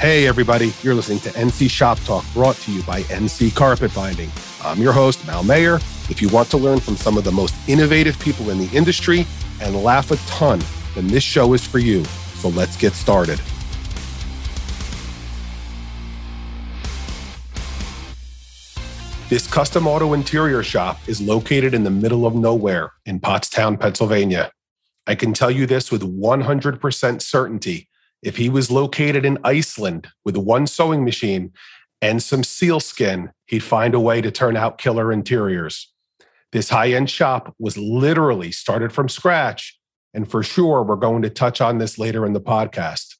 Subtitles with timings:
[0.00, 4.30] Hey, everybody, you're listening to NC Shop Talk brought to you by NC Carpet Binding.
[4.64, 5.74] I'm your host, Mal Mayer.
[6.08, 9.26] If you want to learn from some of the most innovative people in the industry
[9.60, 10.58] and laugh a ton,
[10.94, 12.02] then this show is for you.
[12.36, 13.42] So let's get started.
[19.28, 24.50] This custom auto interior shop is located in the middle of nowhere in Pottstown, Pennsylvania.
[25.06, 27.89] I can tell you this with 100% certainty.
[28.22, 31.52] If he was located in Iceland with one sewing machine
[32.02, 35.92] and some sealskin, he'd find a way to turn out killer interiors.
[36.52, 39.78] This high end shop was literally started from scratch.
[40.12, 43.16] And for sure, we're going to touch on this later in the podcast.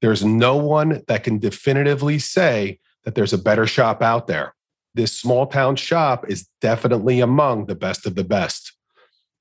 [0.00, 4.54] There's no one that can definitively say that there's a better shop out there
[4.96, 8.72] this small town shop is definitely among the best of the best.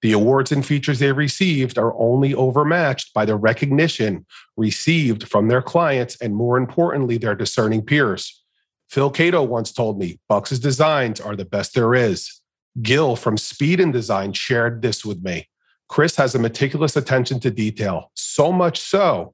[0.01, 4.25] The awards and features they received are only overmatched by the recognition
[4.57, 8.43] received from their clients and, more importantly, their discerning peers.
[8.89, 12.41] Phil Cato once told me Bucks's designs are the best there is.
[12.81, 15.47] Gil from Speed and Design shared this with me.
[15.87, 19.33] Chris has a meticulous attention to detail, so much so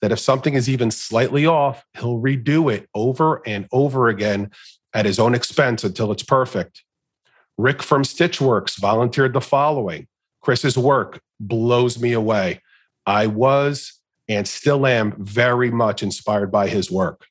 [0.00, 4.50] that if something is even slightly off, he'll redo it over and over again
[4.94, 6.82] at his own expense until it's perfect.
[7.58, 10.06] Rick from Stitchworks volunteered the following
[10.40, 12.60] Chris's work blows me away.
[13.06, 17.26] I was and still am very much inspired by his work.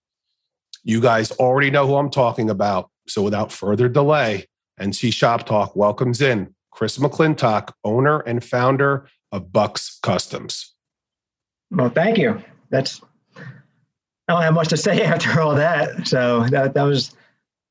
[0.83, 2.89] You guys already know who I'm talking about.
[3.07, 4.47] So without further delay,
[4.79, 10.73] NC Shop Talk welcomes in Chris McClintock, owner and founder of Bucks Customs.
[11.69, 12.41] Well, thank you.
[12.69, 13.01] That's
[13.37, 16.07] I don't have much to say after all that.
[16.07, 17.15] So that that was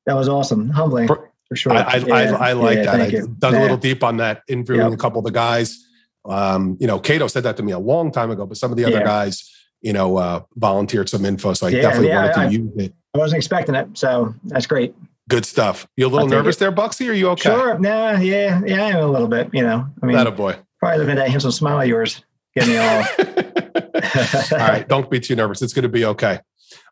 [0.07, 1.73] that was awesome, humbling for, for sure.
[1.73, 2.15] I, I, yeah.
[2.15, 3.01] I, I like yeah, that.
[3.01, 3.27] I you.
[3.39, 4.93] dug a little deep on that, interviewing yep.
[4.93, 5.84] a couple of the guys.
[6.25, 8.77] Um, you know, Cato said that to me a long time ago, but some of
[8.77, 12.77] the other guys, you know, uh, volunteered some info, so I definitely wanted to use
[12.77, 12.95] it.
[13.15, 14.95] I wasn't expecting it, so that's great.
[15.29, 15.89] Good stuff.
[15.97, 17.08] You a little nervous there, Bucksy?
[17.08, 17.51] Are you okay?
[17.51, 17.79] Sure.
[17.79, 19.51] Nah, yeah, yeah, I am a little bit.
[19.53, 20.57] You know, I mean, that a boy.
[20.79, 22.24] Probably looking at that handsome smile of yours,
[22.55, 23.05] getting me all.
[24.61, 25.63] all right, don't be too nervous.
[25.63, 26.39] It's going to be okay.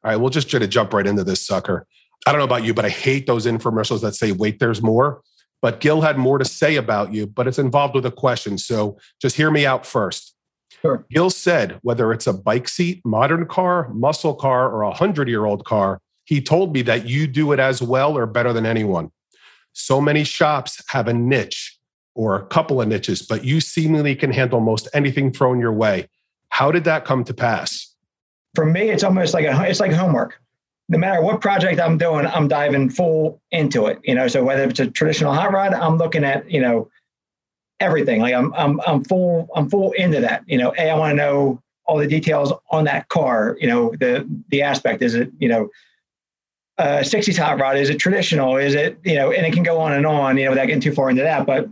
[0.03, 1.87] All right, we'll just try to jump right into this sucker.
[2.27, 5.23] I don't know about you, but I hate those infomercials that say, wait, there's more.
[5.61, 8.59] But Gil had more to say about you, but it's involved with a question.
[8.59, 10.35] So just hear me out first.
[10.83, 11.05] Sure.
[11.11, 15.45] Gil said, whether it's a bike seat, modern car, muscle car, or a 100 year
[15.45, 19.11] old car, he told me that you do it as well or better than anyone.
[19.73, 21.79] So many shops have a niche
[22.15, 26.09] or a couple of niches, but you seemingly can handle most anything thrown your way.
[26.51, 27.95] How did that come to pass?
[28.55, 30.41] For me, it's almost like a it's like homework
[30.89, 34.01] no matter what project I'm doing, I'm diving full into it.
[34.05, 36.89] You know, so whether it's a traditional hot rod, I'm looking at you know
[37.81, 38.21] everything.
[38.21, 40.45] Like I'm I'm I'm full I'm full into that.
[40.47, 43.57] You know, a I want to know all the details on that car.
[43.61, 45.69] You know, the the aspect is it you know.
[46.79, 49.81] Uh, 60s hot rod is it traditional is it you know and it can go
[49.81, 51.69] on and on you know without getting too far into that but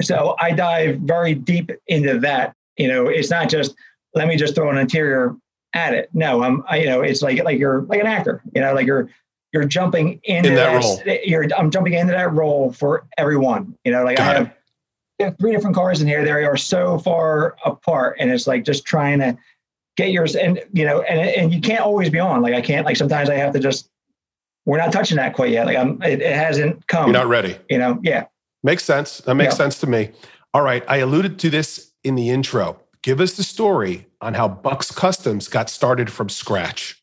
[0.00, 3.74] so i dive very deep into that you know it's not just
[4.14, 5.36] let me just throw an interior
[5.74, 6.10] at it.
[6.12, 8.42] No, I'm, I, you know, it's like like you're like an actor.
[8.54, 9.08] You know, like you're
[9.52, 11.00] you're jumping into in that, role.
[11.24, 13.76] You're I'm jumping into that role for everyone.
[13.84, 14.54] You know, like Got I have,
[15.20, 16.24] have, three different cars in here.
[16.24, 19.36] They are so far apart, and it's like just trying to
[19.96, 20.36] get yours.
[20.36, 22.42] And you know, and and you can't always be on.
[22.42, 22.86] Like I can't.
[22.86, 23.88] Like sometimes I have to just.
[24.64, 25.66] We're not touching that quite yet.
[25.66, 26.00] Like I'm.
[26.02, 27.06] It, it hasn't come.
[27.06, 27.58] You're not ready.
[27.68, 27.98] You know.
[28.02, 28.26] Yeah.
[28.62, 29.18] Makes sense.
[29.18, 29.58] That makes yeah.
[29.58, 30.10] sense to me.
[30.54, 30.84] All right.
[30.86, 32.78] I alluded to this in the intro.
[33.02, 37.02] Give us the story on how Bucks Customs got started from scratch.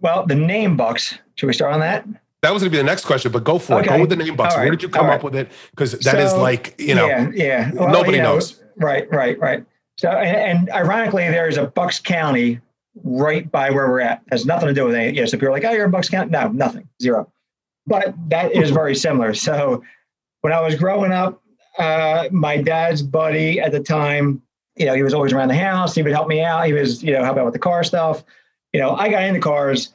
[0.00, 2.06] Well, the name Bucks, should we start on that?
[2.40, 3.84] That was going to be the next question, but go for okay.
[3.84, 3.88] it.
[3.88, 4.56] Go with the name Bucks.
[4.56, 4.62] Right.
[4.62, 5.52] Where did you come up with it?
[5.70, 7.70] Because that so, is like, you know, yeah, yeah.
[7.72, 8.60] Well, nobody you know, knows.
[8.76, 9.64] Right, right, right.
[9.98, 12.58] So, and, and, ironically, there is a Bucks County
[13.04, 14.22] right by where we're at.
[14.26, 15.14] It has nothing to do with it.
[15.14, 16.30] Yes, if you're like, oh, you're in Bucks County.
[16.30, 17.30] No, nothing, zero.
[17.86, 19.34] But that is very similar.
[19.34, 19.84] So
[20.40, 21.40] when I was growing up,
[21.78, 24.42] uh, my dad's buddy at the time
[24.76, 25.94] you know, he was always around the house.
[25.94, 26.66] He would help me out.
[26.66, 28.24] He was, you know, help out with the car stuff.
[28.72, 29.94] You know, I got into cars,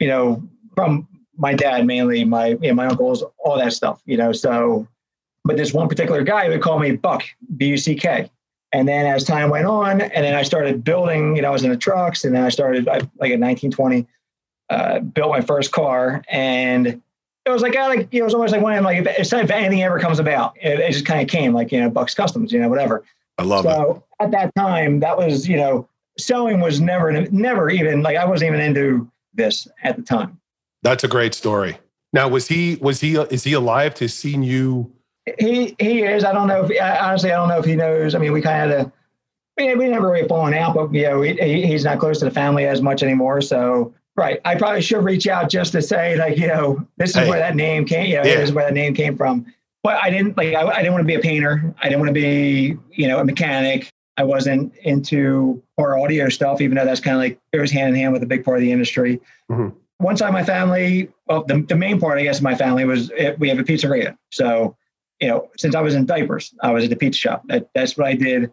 [0.00, 0.42] you know,
[0.74, 4.02] from my dad mainly, my you know, my uncles, all that stuff.
[4.04, 4.86] You know, so
[5.44, 7.24] but this one particular guy would call me Buck,
[7.56, 8.30] B U C K.
[8.72, 11.34] And then as time went on, and then I started building.
[11.36, 14.06] You know, I was in the trucks, and then I started I, like in 1920,
[14.68, 17.00] uh, built my first car, and
[17.46, 19.50] it was like, I like, you know, it was almost like when like if, if
[19.50, 22.52] anything ever comes about, it, it just kind of came like you know, Bucks Customs,
[22.52, 23.04] you know, whatever.
[23.38, 23.68] I love it.
[23.68, 24.24] so it.
[24.24, 25.88] At that time, that was, you know,
[26.18, 30.40] sewing was never, never even like I wasn't even into this at the time.
[30.82, 31.78] That's a great story.
[32.12, 34.92] Now, was he, was he, is he alive to seen you?
[35.38, 36.24] He, he is.
[36.24, 38.14] I don't know if, honestly, I don't know if he knows.
[38.14, 38.92] I mean, we kind of,
[39.56, 42.30] we, we never really fallen out, but you know, he, he's not close to the
[42.30, 43.40] family as much anymore.
[43.40, 47.16] So, right, I probably should reach out just to say, like, you know, this is
[47.16, 47.28] hey.
[47.28, 48.06] where that name came.
[48.06, 48.36] You know, yeah.
[48.36, 49.46] this is where that name came from.
[49.88, 50.54] But I didn't like.
[50.54, 51.74] I, I didn't want to be a painter.
[51.80, 53.88] I didn't want to be, you know, a mechanic.
[54.18, 57.88] I wasn't into our audio stuff, even though that's kind of like it was hand
[57.88, 59.18] in hand with a big part of the industry.
[59.50, 59.74] Mm-hmm.
[59.96, 62.84] One side of my family, well, the, the main part, I guess, of my family
[62.84, 64.14] was it, we have a pizzeria.
[64.30, 64.76] So,
[65.22, 67.44] you know, since I was in diapers, I was at the pizza shop.
[67.46, 68.52] That, that's what I did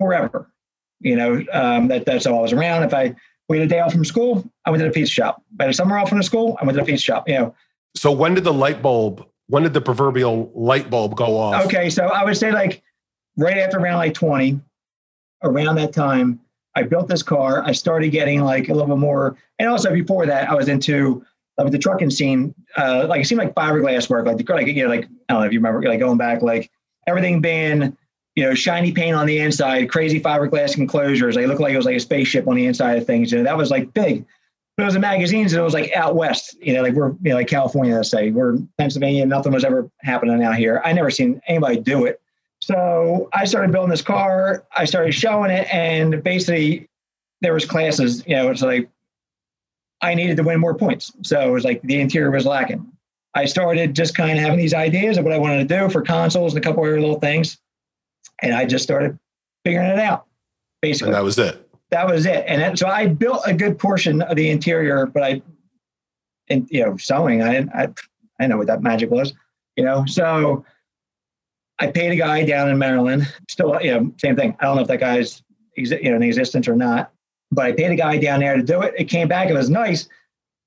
[0.00, 0.50] forever.
[0.98, 2.82] You know, um, that that's all I was around.
[2.82, 3.14] If I
[3.48, 5.44] we had a day off from school, I went to the pizza shop.
[5.60, 7.28] I had a summer off from the school, I went to the pizza shop.
[7.28, 7.54] You know.
[7.94, 9.24] So when did the light bulb?
[9.48, 11.66] When did the proverbial light bulb go off?
[11.66, 12.82] Okay, so I would say like
[13.36, 14.60] right after around like twenty,
[15.42, 16.40] around that time,
[16.74, 17.62] I built this car.
[17.64, 21.24] I started getting like a little bit more, and also before that, I was into
[21.58, 22.54] like the trucking scene.
[22.76, 24.56] Uh, like it seemed like fiberglass work, like the car.
[24.56, 26.70] like you know, like I don't know if you remember, like going back, like
[27.06, 27.96] everything being
[28.36, 31.34] you know, shiny paint on the inside, crazy fiberglass enclosures.
[31.34, 33.32] They look like it was like a spaceship on the inside of things.
[33.32, 34.26] And that was like big.
[34.76, 37.10] But it was in magazines and it was like out west, you know, like we're,
[37.22, 38.30] you know, like California, let's say.
[38.30, 40.82] We're Pennsylvania, nothing was ever happening out here.
[40.84, 42.20] I never seen anybody do it.
[42.60, 44.64] So I started building this car.
[44.76, 46.88] I started showing it, and basically
[47.40, 48.22] there was classes.
[48.26, 48.88] You know, it's like
[50.02, 51.12] I needed to win more points.
[51.22, 52.86] So it was like the interior was lacking.
[53.34, 56.02] I started just kind of having these ideas of what I wanted to do for
[56.02, 57.58] consoles and a couple other little things
[58.42, 59.18] and I just started
[59.64, 60.26] figuring it out.
[60.82, 61.65] Basically, and that was it.
[61.90, 62.44] That was it.
[62.48, 65.42] And so I built a good portion of the interior, but I,
[66.48, 67.42] and you know, sewing.
[67.42, 67.88] I I
[68.40, 69.32] I know what that magic was.
[69.76, 70.64] You know, so
[71.78, 73.32] I paid a guy down in Maryland.
[73.48, 74.56] Still, you know, same thing.
[74.60, 75.42] I don't know if that guy's
[75.76, 77.12] you know in existence or not,
[77.50, 78.94] but I paid a guy down there to do it.
[78.96, 79.48] It came back.
[79.48, 80.08] It was nice.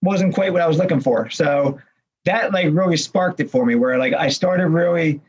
[0.02, 1.30] wasn't quite what I was looking for.
[1.30, 1.80] So
[2.26, 3.76] that like really sparked it for me.
[3.76, 5.20] Where like I started really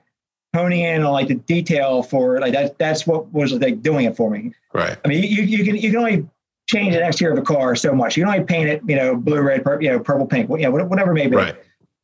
[0.55, 2.79] honing in on like the detail for like that.
[2.79, 4.53] That's what was like doing it for me.
[4.73, 4.97] Right.
[5.05, 6.29] I mean, you, you can you can only
[6.69, 8.17] change the exterior of a car so much.
[8.17, 10.59] You can only paint it, you know, blue, red, purple, you know, purple, pink, you
[10.59, 11.37] know, whatever it may be.
[11.37, 11.57] Right.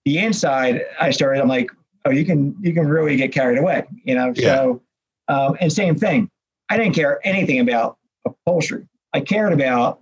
[0.05, 1.41] The inside, I started.
[1.41, 1.71] I'm like,
[2.05, 4.33] oh, you can you can really get carried away, you know.
[4.37, 4.57] Yeah.
[4.57, 4.83] So,
[5.29, 6.31] um, and same thing.
[6.69, 8.87] I didn't care anything about upholstery.
[9.13, 10.01] I cared about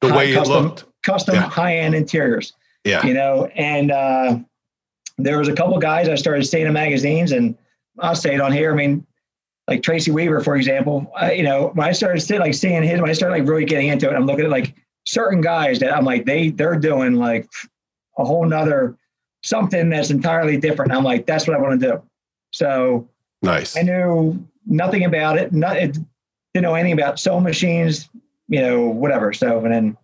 [0.00, 1.48] the way custom, it looked, custom yeah.
[1.48, 2.52] high end interiors.
[2.84, 3.04] Yeah.
[3.04, 4.38] You know, and uh,
[5.18, 7.56] there was a couple guys I started seeing in magazines and
[8.00, 8.72] I'll say it on here.
[8.72, 9.06] I mean,
[9.68, 13.00] like Tracy Weaver, for example, uh, you know, when I started still like seeing his,
[13.00, 15.96] when I started like really getting into it, I'm looking at like certain guys that
[15.96, 17.48] I'm like, they, they're doing like
[18.18, 18.96] a whole nother
[19.42, 20.92] something that's entirely different.
[20.92, 22.02] I'm like, that's what I want to do.
[22.52, 23.08] So
[23.42, 23.76] nice.
[23.76, 25.52] I knew nothing about it.
[25.52, 25.98] Not, it,
[26.54, 28.08] didn't know anything about sewing machines,
[28.48, 29.32] you know, whatever.
[29.34, 29.96] So, and then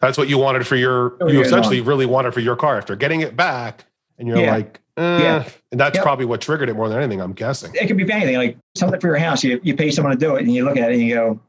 [0.00, 1.86] that's what you wanted for your, you essentially on.
[1.86, 3.84] really wanted for your car after getting it back.
[4.18, 4.50] And you're yeah.
[4.52, 5.48] like, yeah.
[5.70, 6.04] And that's yep.
[6.04, 7.72] probably what triggered it more than anything, I'm guessing.
[7.74, 9.42] It could be anything, like something for your house.
[9.42, 11.40] You, you pay someone to do it and you look at it and you go,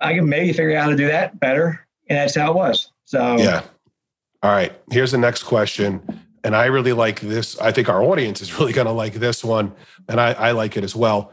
[0.00, 1.86] I can maybe figure out how to do that better.
[2.08, 2.92] And that's how it was.
[3.06, 3.62] So, yeah.
[4.42, 4.72] All right.
[4.90, 6.02] Here's the next question.
[6.42, 7.58] And I really like this.
[7.58, 9.72] I think our audience is really going to like this one.
[10.08, 11.32] And I, I like it as well.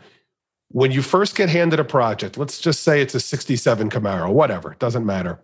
[0.69, 4.72] When you first get handed a project, let's just say it's a 67 Camaro, whatever,
[4.72, 5.42] it doesn't matter.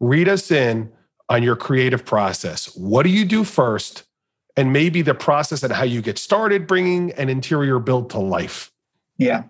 [0.00, 0.90] Read us in
[1.28, 2.76] on your creative process.
[2.76, 4.02] What do you do first?
[4.56, 8.72] And maybe the process and how you get started bringing an interior build to life.
[9.18, 9.44] Yeah.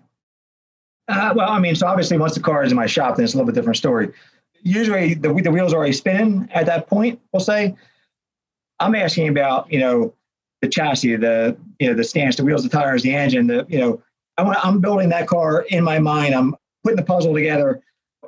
[1.07, 3.33] Uh, well, I mean, so obviously, once the car is in my shop, then it's
[3.33, 4.11] a little bit different story.
[4.61, 7.19] Usually, the the wheels are already spinning at that point.
[7.31, 7.75] We'll say.
[8.79, 10.13] I'm asking about you know
[10.61, 13.47] the chassis, the you know the stance, the wheels, the tires, the engine.
[13.47, 14.03] The you know
[14.37, 16.35] I want I'm building that car in my mind.
[16.35, 17.81] I'm putting the puzzle together,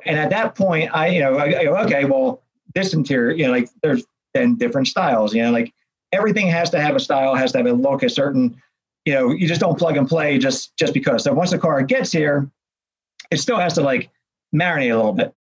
[0.05, 2.41] and at that point, I you know I, I go okay, well
[2.73, 5.33] this interior, you know, like there's then different styles.
[5.33, 5.73] You know, like
[6.11, 8.61] everything has to have a style, has to have a look, a certain,
[9.05, 11.23] you know, you just don't plug and play just just because.
[11.23, 12.49] So once the car gets here,
[13.31, 14.09] it still has to like
[14.53, 15.33] marinate a little bit.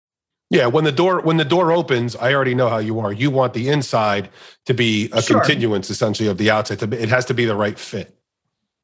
[0.50, 3.12] Yeah, when the door when the door opens, I already know how you are.
[3.12, 4.30] You want the inside
[4.66, 5.40] to be a sure.
[5.40, 6.82] continuance essentially of the outside.
[6.94, 8.16] It has to be the right fit.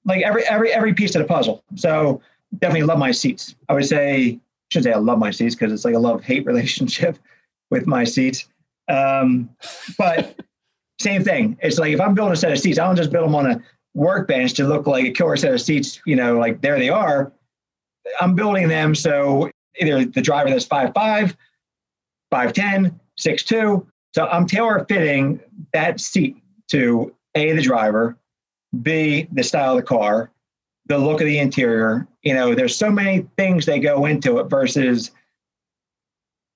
[0.04, 1.62] Like every every every piece of the puzzle.
[1.76, 2.20] So
[2.58, 3.54] definitely love my seats.
[3.68, 6.24] I would say I should say I love my seats because it's like a love
[6.24, 7.16] hate relationship
[7.70, 8.48] with my seats.
[8.88, 9.48] Um,
[9.96, 10.40] but
[11.02, 11.58] same thing.
[11.60, 13.50] It's like if I'm building a set of seats, I don't just build them on
[13.50, 13.62] a
[13.94, 17.32] workbench to look like a killer set of seats, you know, like there they are.
[18.20, 21.34] I'm building them so either the driver that's 5'5,
[22.32, 23.86] 5'10, 6'2.
[24.14, 25.40] So I'm tailor fitting
[25.72, 26.36] that seat
[26.68, 28.16] to A, the driver,
[28.82, 30.30] B, the style of the car,
[30.86, 32.06] the look of the interior.
[32.22, 35.10] You know, there's so many things that go into it versus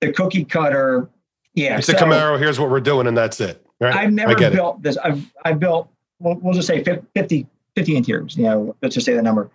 [0.01, 1.09] the cookie cutter.
[1.53, 1.77] Yeah.
[1.77, 2.37] It's so, a Camaro.
[2.39, 3.66] Here's what we're doing, and that's it.
[3.79, 3.95] Right?
[3.95, 4.83] I've never built it.
[4.83, 4.97] this.
[4.97, 9.13] I've, I've built, we'll, we'll, just say 50, 50 interiors, you know, let's just say
[9.13, 9.49] the number.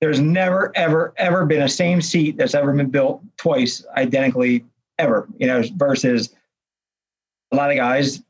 [0.00, 4.64] There's never, ever, ever been a same seat that's ever been built twice identically
[4.98, 6.34] ever, you know, versus
[7.52, 8.22] a lot of guys,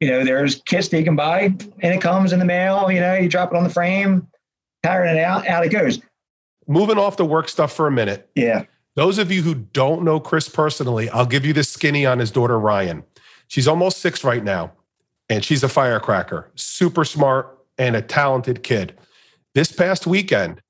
[0.00, 3.14] you know, there's kits you can buy and it comes in the mail, you know,
[3.14, 4.26] you drop it on the frame,
[4.82, 6.00] tiring it out, out it goes.
[6.66, 8.28] Moving off the work stuff for a minute.
[8.34, 8.64] Yeah.
[8.94, 12.30] Those of you who don't know Chris personally, I'll give you the skinny on his
[12.30, 13.04] daughter, Ryan.
[13.48, 14.72] She's almost six right now,
[15.28, 18.96] and she's a firecracker, super smart, and a talented kid.
[19.54, 20.60] This past weekend,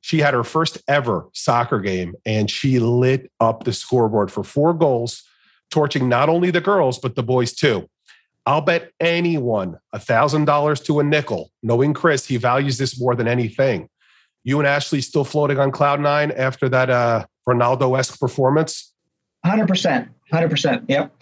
[0.00, 4.74] she had her first ever soccer game, and she lit up the scoreboard for four
[4.74, 5.22] goals,
[5.70, 7.88] torching not only the girls, but the boys too.
[8.44, 13.88] I'll bet anyone $1,000 to a nickel, knowing Chris, he values this more than anything.
[14.42, 18.92] You and Ashley still floating on cloud nine after that uh, Ronaldo esque performance?
[19.46, 20.08] 100%.
[20.32, 20.84] 100%.
[20.88, 21.14] Yep.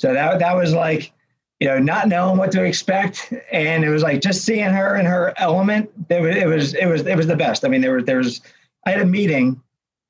[0.00, 1.12] So that, that was like,
[1.60, 3.34] you know, not knowing what to expect.
[3.52, 5.90] And it was like just seeing her in her element.
[6.08, 7.66] It was, it was, it was, it was the best.
[7.66, 8.40] I mean, there was, there was,
[8.86, 9.60] I had a meeting,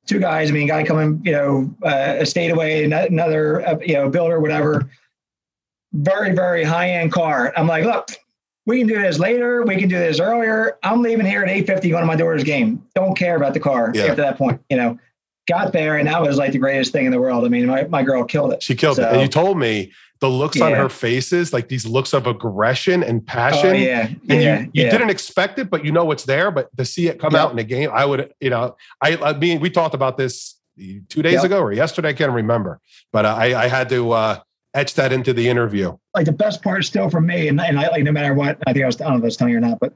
[0.07, 3.95] two guys, I mean, guy coming, you know, uh, a state away, another, uh, you
[3.95, 4.89] know, builder, whatever,
[5.93, 7.53] very, very high end car.
[7.57, 8.11] I'm like, look,
[8.67, 9.65] we can do this later.
[9.65, 10.79] We can do this earlier.
[10.85, 12.81] I'm leaving here at 8:50 going to my daughter's game.
[12.95, 14.05] Don't care about the car yeah.
[14.05, 14.61] after that point.
[14.71, 14.99] You know,
[15.49, 17.45] got there and that was like the greatest thing in the world.
[17.45, 18.63] I mean, my, my girl killed it.
[18.63, 19.13] She killed so, it.
[19.13, 20.67] And you told me the looks yeah.
[20.67, 23.71] on her faces, like these looks of aggression and passion.
[23.71, 24.07] Oh, yeah.
[24.07, 24.91] And yeah, you, you yeah.
[24.91, 26.51] didn't expect it, but you know it's there.
[26.51, 27.43] But to see it come yep.
[27.43, 30.57] out in the game, I would, you know, I, I mean, we talked about this
[31.09, 31.45] two days yep.
[31.45, 32.11] ago or yesterday.
[32.11, 32.81] I can't remember,
[33.13, 34.41] but I, I had to uh,
[34.75, 35.97] etch that into the interview.
[36.15, 38.73] Like the best part still for me, and, and I like no matter what, I
[38.73, 39.95] think I was, I don't know if I was telling you or not, but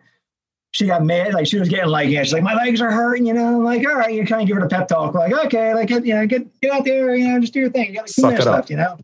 [0.74, 1.34] she got mad.
[1.34, 3.46] Like she was getting like, yeah, she's like, my legs are hurting, you know.
[3.46, 5.88] I'm like, all right, you kind of give her a pep talk, like, okay, like,
[5.88, 7.90] you know, get get out there, you know, just do your thing.
[7.90, 8.98] You got like two minutes left, you know.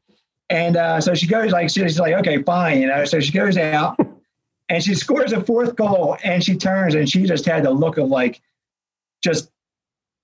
[0.50, 3.04] And uh, so she goes like, she's like, okay, fine, you know.
[3.04, 3.96] So she goes out
[4.68, 7.98] and she scores a fourth goal, and she turns and she just had the look
[7.98, 8.42] of like,
[9.22, 9.50] just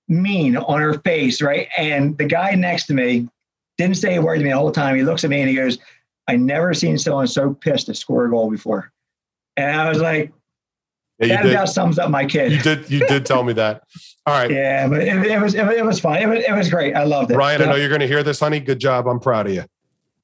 [0.09, 1.69] mean on her face, right?
[1.77, 3.29] And the guy next to me
[3.77, 4.97] didn't say a word to me the whole time.
[4.97, 5.77] He looks at me and he goes,
[6.27, 8.91] I never seen someone so pissed to score a goal before.
[9.55, 10.33] And I was like,
[11.19, 11.51] yeah, that did.
[11.53, 12.51] about sums up my kid.
[12.51, 12.89] You did.
[12.89, 13.83] You did tell me that.
[14.25, 14.51] All right.
[14.51, 16.21] Yeah, but it, it was it, it, was fun.
[16.21, 16.95] It was it was great.
[16.95, 17.37] I loved it.
[17.37, 17.69] Ryan, yep.
[17.69, 18.59] I know you're going to hear this, honey.
[18.59, 19.07] Good job.
[19.07, 19.63] I'm proud of you.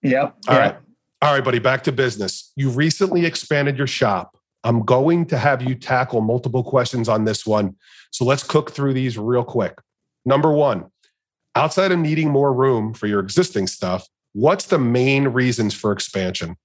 [0.04, 0.36] Yep.
[0.48, 0.74] All yep.
[0.74, 0.82] right.
[1.22, 1.60] All right, buddy.
[1.60, 2.52] Back to business.
[2.56, 4.38] You recently expanded your shop.
[4.64, 7.76] I'm going to have you tackle multiple questions on this one.
[8.12, 9.80] So let's cook through these real quick.
[10.26, 10.86] Number one,
[11.56, 16.58] outside of needing more room for your existing stuff, what's the main reasons for expansion?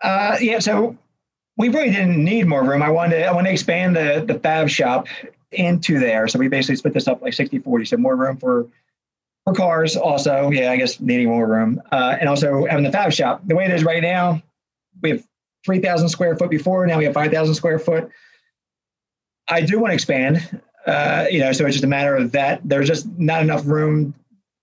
[0.00, 0.58] Uh, yeah.
[0.58, 0.96] So
[1.56, 2.82] we really didn't need more room.
[2.82, 5.08] I wanted to, I wanted to expand the, the fab shop
[5.52, 6.28] into there.
[6.28, 7.84] So we basically split this up like 60, 40.
[7.86, 8.66] So more room for,
[9.44, 10.50] for cars also.
[10.50, 11.80] Yeah, I guess needing more room.
[11.90, 13.40] Uh, and also having the fab shop.
[13.46, 14.42] The way it is right now,
[15.02, 15.26] we have
[15.64, 16.86] 3,000 square foot before.
[16.86, 18.10] Now we have 5,000 square foot.
[19.48, 22.60] I do want to expand, uh, you know, so it's just a matter of that.
[22.64, 24.14] There's just not enough room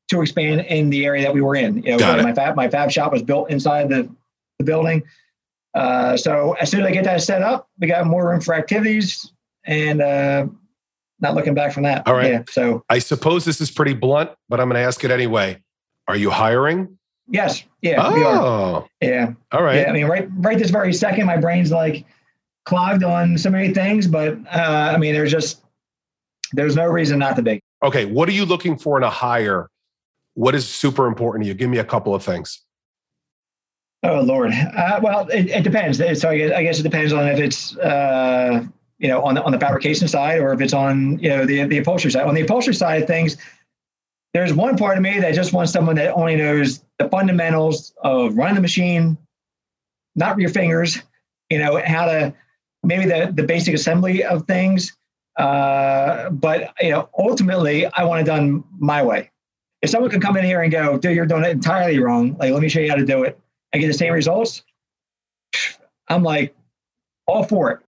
[0.10, 1.82] to expand in the area that we were in.
[1.84, 4.10] You know, my fab, my fab shop was built inside the,
[4.60, 5.04] the building.
[5.74, 8.54] Uh, so as soon as I get that set up, we got more room for
[8.54, 9.32] activities
[9.66, 10.46] and uh,
[11.20, 12.08] not looking back from that.
[12.08, 12.32] All right.
[12.32, 15.62] Yeah, so I suppose this is pretty blunt, but I'm going to ask it anyway.
[16.08, 16.98] Are you hiring?
[17.28, 17.64] Yes.
[17.82, 18.04] Yeah.
[18.06, 18.88] Oh.
[19.02, 19.34] Yeah.
[19.52, 19.78] All right.
[19.78, 22.06] Yeah, I mean, right, right this very second, my brain's like
[22.66, 25.64] clogged on so many things, but uh, I mean, there's just
[26.52, 27.62] there's no reason not to be.
[27.82, 28.06] Okay.
[28.06, 29.70] What are you looking for in a hire?
[30.36, 31.54] What is super important to you?
[31.54, 32.62] Give me a couple of things.
[34.04, 34.52] Oh Lord.
[34.52, 35.98] Uh, well, it, it, depends.
[35.98, 38.66] So I guess, I guess, it depends on if it's uh,
[39.00, 41.64] you know on the on the fabrication side or if it's on you know the
[41.66, 42.26] the upholstery side.
[42.26, 43.38] On the upholstery side of things,
[44.34, 48.36] there's one part of me that just wants someone that only knows the fundamentals of
[48.36, 49.18] running the machine,
[50.16, 51.02] not your fingers.
[51.50, 52.34] You know how to
[52.84, 54.98] maybe the the basic assembly of things.
[55.38, 59.32] Uh, but you know, ultimately, I want it done my way.
[59.82, 62.52] If someone can come in here and go, "Dude, you're doing it entirely wrong," like
[62.52, 63.40] let me show you how to do it
[63.74, 64.64] I get the same results,
[66.08, 66.56] I'm like
[67.26, 67.80] all for it.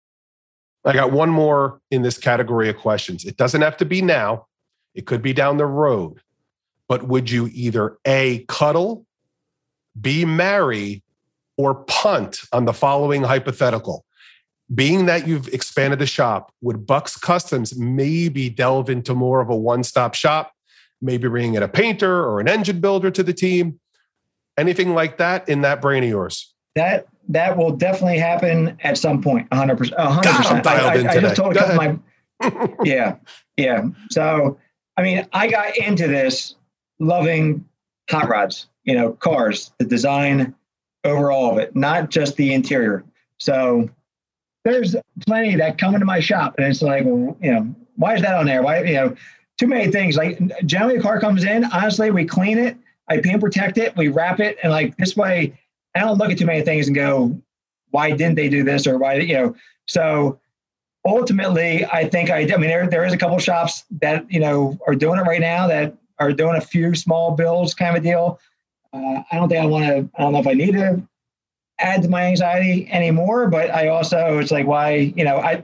[0.83, 3.25] I got one more in this category of questions.
[3.25, 4.47] It doesn't have to be now,
[4.93, 6.19] it could be down the road.
[6.87, 9.05] But would you either A, cuddle,
[9.99, 11.03] B, marry,
[11.57, 14.05] or punt on the following hypothetical?
[14.73, 19.55] Being that you've expanded the shop, would Bucks Customs maybe delve into more of a
[19.55, 20.51] one stop shop,
[21.01, 23.79] maybe bringing in a painter or an engine builder to the team?
[24.57, 26.53] Anything like that in that brain of yours?
[26.75, 29.49] That that will definitely happen at some point.
[29.51, 29.97] 100 percent.
[29.97, 30.67] 100 percent.
[30.67, 31.97] I, just told a couple my.
[32.83, 33.15] yeah,
[33.57, 33.85] yeah.
[34.11, 34.57] So
[34.97, 36.55] I mean, I got into this
[36.99, 37.65] loving
[38.09, 38.67] hot rods.
[38.83, 40.53] You know, cars, the design,
[41.03, 43.03] overall of it, not just the interior.
[43.37, 43.89] So
[44.63, 44.95] there's
[45.25, 48.35] plenty that come into my shop, and it's like, well, you know, why is that
[48.35, 48.61] on there?
[48.61, 49.15] Why, you know,
[49.57, 50.17] too many things.
[50.17, 54.07] Like generally a car comes in, honestly, we clean it, I paint protect it, we
[54.07, 55.57] wrap it, and like this way,
[55.95, 57.39] I don't look at too many things and go,
[57.91, 60.39] why didn't they do this or why, you know, so
[61.05, 64.77] ultimately, I think I, I mean, there, there is a couple shops that, you know,
[64.87, 68.39] are doing it right now that are doing a few small bills kind of deal.
[68.91, 71.07] Uh, I don't think I want to, I don't know if I need to
[71.79, 75.63] add to my anxiety anymore, but I also, it's like, why, you know, I,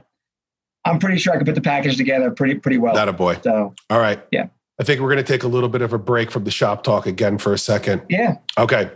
[0.84, 2.94] I'm pretty sure I could put the package together pretty, pretty well.
[2.94, 3.38] Not a boy.
[3.42, 4.24] So, all right.
[4.30, 4.48] Yeah.
[4.80, 6.82] I think we're going to take a little bit of a break from the shop
[6.82, 8.02] talk again for a second.
[8.08, 8.36] Yeah.
[8.58, 8.90] Okay.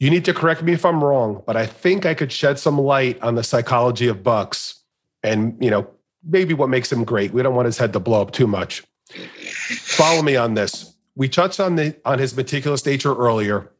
[0.00, 2.78] You need to correct me if I'm wrong, but I think I could shed some
[2.78, 4.82] light on the psychology of Bucks
[5.22, 5.88] and, you know,
[6.28, 7.32] maybe what makes him great.
[7.32, 8.82] We don't want his head to blow up too much.
[9.12, 10.94] Follow me on this.
[11.14, 13.70] We touched on the on his meticulous nature earlier.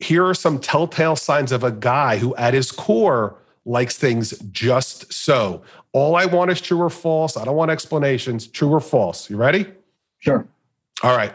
[0.00, 5.12] Here are some telltale signs of a guy who at his core likes things just
[5.12, 5.62] so.
[5.92, 7.36] All I want is true or false.
[7.36, 8.46] I don't want explanations.
[8.46, 9.28] True or false.
[9.28, 9.66] You ready?
[10.26, 10.44] Sure.
[11.04, 11.32] All right.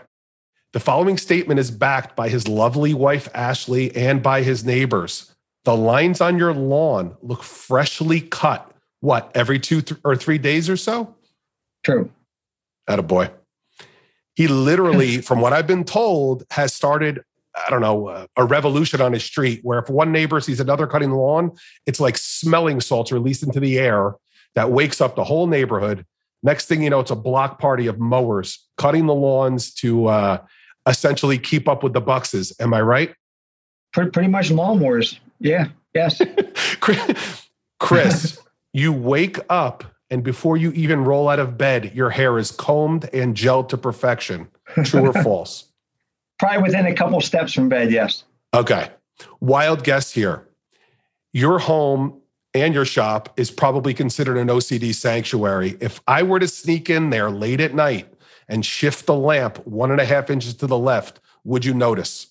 [0.74, 5.33] The following statement is backed by his lovely wife, Ashley, and by his neighbors.
[5.63, 8.69] The lines on your lawn look freshly cut.
[9.00, 11.15] What, every two th- or three days or so?
[11.86, 12.12] True.
[12.86, 13.31] At a boy.
[14.36, 17.21] He literally, from what I've been told, has started,
[17.55, 20.86] I don't know, uh, a revolution on his street where if one neighbor sees another
[20.86, 21.53] cutting the lawn,
[21.86, 24.15] it's like smelling salts released into the air
[24.55, 26.05] that wakes up the whole neighborhood.
[26.43, 30.38] Next thing you know, it's a block party of mowers cutting the lawns to uh,
[30.88, 32.53] essentially keep up with the Buckses.
[32.60, 33.13] Am I right?
[33.93, 35.19] Pretty, pretty much lawnmowers.
[35.39, 35.67] Yeah.
[35.93, 36.21] Yes.
[37.79, 38.39] Chris,
[38.74, 43.10] you wake up and before you even roll out of bed, your hair is combed
[43.13, 44.50] and gelled to perfection.
[44.83, 45.65] True or false?
[46.38, 47.91] Probably within a couple steps from bed.
[47.91, 48.24] Yes.
[48.53, 48.89] Okay.
[49.39, 50.48] Wild guess here.
[51.33, 52.20] Your home
[52.53, 55.77] and your shop is probably considered an OCD sanctuary.
[55.79, 58.12] If I were to sneak in there late at night
[58.48, 62.28] and shift the lamp one and a half inches to the left, would you notice?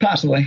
[0.00, 0.46] Possibly.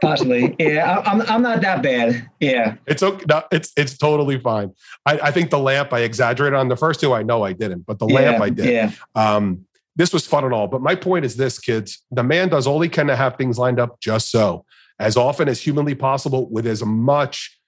[0.00, 0.54] Possibly.
[0.60, 2.30] Yeah, I'm, I'm not that bad.
[2.38, 2.76] Yeah.
[2.86, 3.24] It's okay.
[3.28, 4.72] No, it's it's totally fine.
[5.04, 7.14] I, I think the lamp I exaggerated on the first two.
[7.14, 8.66] I know I didn't, but the yeah, lamp I did.
[8.66, 8.92] Yeah.
[9.16, 12.66] Um, this was fun and all, but my point is this, kids: the man does
[12.68, 14.64] all he can to have things lined up just so,
[14.98, 17.58] as often as humanly possible, with as much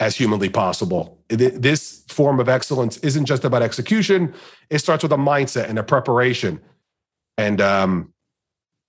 [0.00, 1.18] as humanly possible.
[1.28, 4.34] This form of excellence isn't just about execution;
[4.70, 6.60] it starts with a mindset and a preparation.
[7.38, 8.12] And um,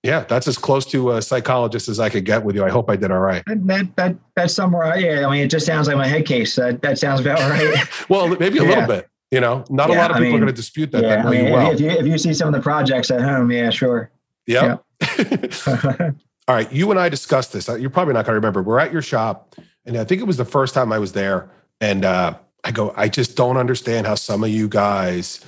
[0.02, 2.64] yeah, that's as close to a psychologist as I could get with you.
[2.64, 3.42] I hope I did all right.
[3.46, 4.98] That that that's somewhere.
[4.98, 6.56] Yeah, I mean, it just sounds like my head case.
[6.56, 7.76] That that sounds about right.
[8.08, 8.68] well, maybe a Yeah.
[8.68, 9.08] little bit.
[9.30, 11.02] You know, not a lot of I people are going to dispute that.
[11.02, 11.72] yeah, that I mean, you well.
[11.72, 14.10] if you if you see some of the projects at home, yeah, sure.
[14.46, 14.84] Yep.
[16.46, 17.68] All right, you and I discussed this.
[17.68, 18.62] You're probably not going to remember.
[18.62, 21.50] We're at your shop, and I think it was the first time I was there.
[21.80, 25.40] And uh, I go, I just don't understand how some of you guys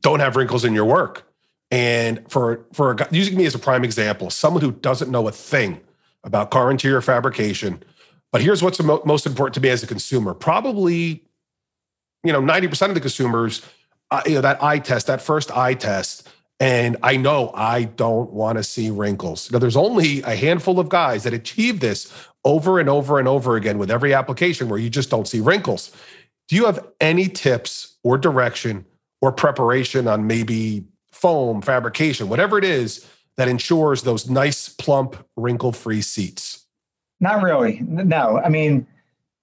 [0.00, 1.28] don't have wrinkles in your work.
[1.70, 5.32] And for for a using me as a prime example, someone who doesn't know a
[5.32, 5.80] thing
[6.24, 7.82] about car interior fabrication,
[8.30, 10.34] but here's what's mo- most important to me as a consumer.
[10.34, 11.22] Probably,
[12.24, 13.62] you know, ninety percent of the consumers,
[14.10, 16.28] uh, you know, that eye test, that first eye test,
[16.62, 19.50] and I know I don't want to see wrinkles.
[19.50, 22.12] Now, there's only a handful of guys that achieve this
[22.44, 25.90] over and over and over again with every application where you just don't see wrinkles.
[26.46, 28.84] Do you have any tips or direction
[29.20, 35.72] or preparation on maybe foam, fabrication, whatever it is that ensures those nice, plump, wrinkle
[35.72, 36.64] free seats?
[37.18, 37.80] Not really.
[37.80, 38.86] No, I mean,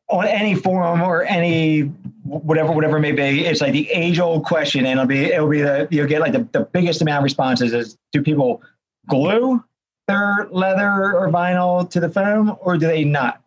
[0.09, 1.81] on any forum or any
[2.23, 5.61] whatever whatever may be, it's like the age old question, and it'll be it'll be
[5.61, 8.61] the you'll get like the, the biggest amount of responses is do people
[9.07, 9.63] glue
[10.07, 13.41] their leather or vinyl to the foam or do they not?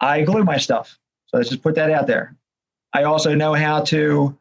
[0.00, 2.36] I glue my stuff, so let's just put that out there.
[2.92, 4.36] I also know how to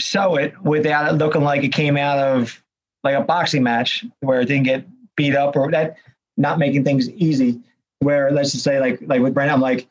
[0.00, 2.62] sew it without it looking like it came out of
[3.04, 5.96] like a boxing match where it didn't get beat up or that
[6.36, 7.60] not making things easy
[8.02, 9.88] where let's just say like like with Brent, I'm like,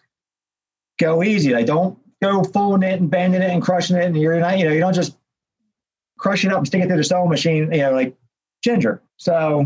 [1.00, 1.54] go easy.
[1.54, 4.06] Like don't go fooling it and bending it and crushing it.
[4.06, 5.18] And you're not, you know, you don't just
[6.18, 8.16] crush it up and stick it through the sewing machine, you know, like
[8.64, 9.02] ginger.
[9.18, 9.66] So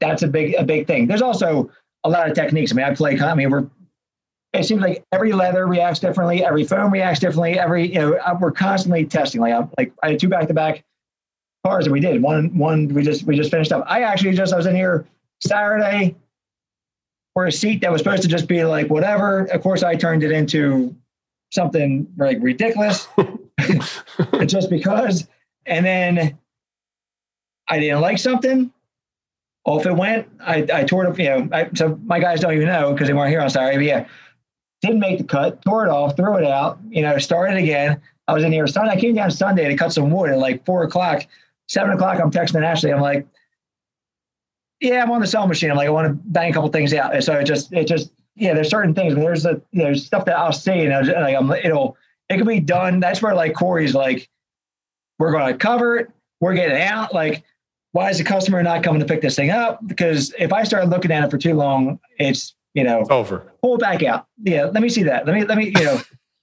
[0.00, 1.06] that's a big a big thing.
[1.06, 1.70] There's also
[2.04, 2.72] a lot of techniques.
[2.72, 3.68] I mean, I play I mean, we're
[4.52, 8.52] it seems like every leather reacts differently, every foam reacts differently, every you know, we're
[8.52, 9.40] constantly testing.
[9.40, 10.84] Like I'm like I had two back to back
[11.64, 12.22] cars that we did.
[12.22, 13.84] One one we just we just finished up.
[13.88, 15.06] I actually just I was in here
[15.40, 16.14] Saturday
[17.34, 19.44] for a seat that was supposed to just be like whatever.
[19.44, 20.94] Of course, I turned it into
[21.50, 23.08] something like ridiculous
[24.46, 25.28] just because.
[25.66, 26.38] And then
[27.68, 28.72] I didn't like something.
[29.64, 30.28] Off it went.
[30.40, 31.48] I, I tore it up, you know.
[31.52, 33.76] I, so my guys don't even know because they weren't here on Saturday.
[33.76, 34.08] But yeah,
[34.80, 38.00] didn't make the cut, tore it off, threw it out, you know, started again.
[38.26, 38.92] I was in here Sunday.
[38.92, 41.26] I came down Sunday to cut some wood at like four o'clock,
[41.68, 42.20] seven o'clock.
[42.20, 42.92] I'm texting Ashley.
[42.92, 43.26] I'm like,
[44.82, 45.70] yeah, I'm on the sewing machine.
[45.70, 47.14] I'm like, I want to bang a couple things out.
[47.14, 50.24] And so it just, it just, yeah, there's certain things, but there's a, there's stuff
[50.24, 51.96] that I'll see and I was, like, I'm, it'll,
[52.28, 53.00] it can be done.
[53.00, 54.28] That's where like Corey's like,
[55.18, 56.10] we're going to cover it.
[56.40, 57.14] We're getting out.
[57.14, 57.44] Like,
[57.92, 59.86] why is the customer not coming to pick this thing up?
[59.86, 63.52] Because if I start looking at it for too long, it's you know it's over.
[63.62, 64.26] Pull back out.
[64.42, 65.26] Yeah, let me see that.
[65.26, 66.00] Let me let me you know.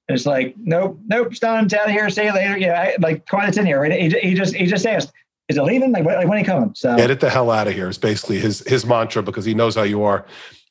[0.07, 1.65] it's like nope, nope, it's done.
[1.65, 2.09] It's out of here.
[2.09, 2.57] See you later.
[2.57, 3.81] Yeah, I, like it's in here.
[3.81, 3.91] Right?
[3.91, 5.11] He, he just he just asked,
[5.49, 5.91] is it leaving?
[5.91, 6.73] Like, like when are you coming?
[6.75, 9.53] So get it the hell out of here is basically his his mantra because he
[9.53, 10.25] knows how you are.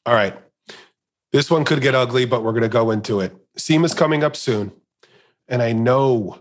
[0.06, 0.36] All right,
[1.32, 3.36] this one could get ugly, but we're going to go into it.
[3.56, 4.72] SEMA's coming up soon,
[5.48, 6.38] and I know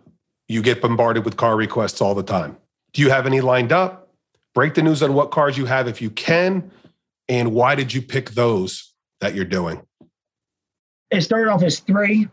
[0.48, 2.56] you get bombarded with car requests all the time.
[2.94, 4.08] Do you have any lined up?
[4.58, 6.72] break the news on what cars you have if you can,
[7.30, 9.80] and why did you pick those that you're doing?
[11.12, 12.28] It started off as three,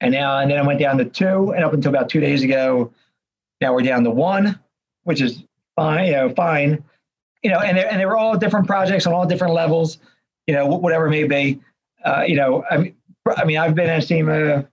[0.00, 2.42] and now and then I went down to two, and up until about two days
[2.42, 2.90] ago,
[3.60, 4.58] now we're down to one,
[5.04, 5.42] which is
[5.76, 6.06] fine.
[6.06, 6.84] You know, fine.
[7.42, 9.98] You know, and they, and they were all different projects on all different levels.
[10.46, 11.60] You know, whatever it may be.
[12.04, 12.96] Uh, you know, I mean,
[13.36, 14.66] I mean, I've been at SEMA.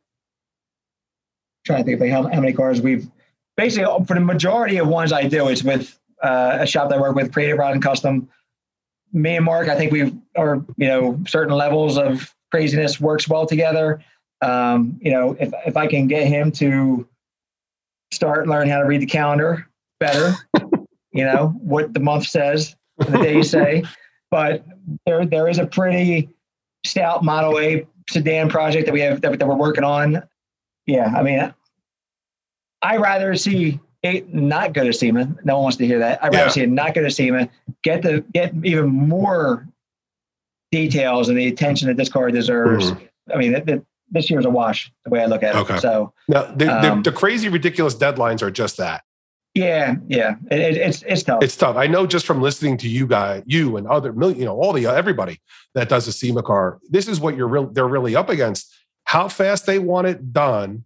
[1.66, 3.10] Trying to think of how, how many cars we've
[3.58, 7.02] basically for the majority of ones I do, it's with uh, a shop that I
[7.02, 8.30] work with, Creative Rod and Custom.
[9.12, 13.46] Me and Mark, I think we are, you know, certain levels of craziness works well
[13.46, 14.04] together.
[14.42, 17.08] Um, you know, if if I can get him to
[18.12, 19.68] start learning how to read the calendar
[20.00, 20.36] better,
[21.12, 23.84] you know, what the month says, the day you say.
[24.30, 24.66] But
[25.06, 26.30] there there is a pretty
[26.86, 30.24] stout Model A sedan project that we have that, that we're working on.
[30.86, 31.54] Yeah, I mean,
[32.82, 35.36] I rather see it not go to SEMA.
[35.44, 36.24] No one wants to hear that.
[36.24, 36.50] I'd rather yeah.
[36.50, 37.50] see it not go to SEMA.
[37.84, 39.68] Get the get even more
[40.72, 42.92] details and the attention that this car deserves.
[42.92, 43.10] Mm.
[43.34, 45.76] I mean, th- th- this year's a wash the way I look at okay.
[45.76, 45.82] it.
[45.82, 49.04] So now the, um, the, the, crazy, ridiculous deadlines are just that.
[49.58, 51.44] Yeah, yeah, it, it, it's it's tough.
[51.44, 51.76] It's tough.
[51.76, 54.74] I know just from listening to you guys, you and other million, you know, all
[54.74, 55.42] the everybody
[55.74, 56.80] that does a SEMA car.
[56.90, 57.68] This is what you're real.
[57.68, 58.74] They're really up against.
[59.06, 60.84] How fast they want it done,